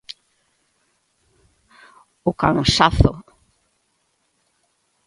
[2.29, 3.13] O cansazo.